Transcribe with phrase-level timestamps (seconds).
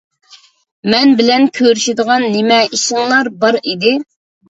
[0.93, 3.99] مەن بىلەن كۆرۈشىدىغان نېمە ئىشىڭلار بار ئىدى؟